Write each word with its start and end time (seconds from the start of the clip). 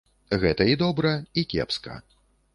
Гэта 0.43 0.67
і 0.71 0.73
добра, 0.83 1.13
і 1.43 1.45
кепска! 1.53 2.01